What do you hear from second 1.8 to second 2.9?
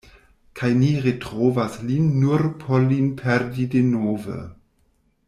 lin nur por